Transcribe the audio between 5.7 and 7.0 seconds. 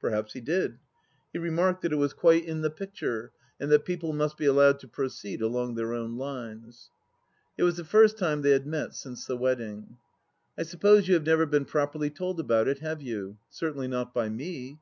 their own lines.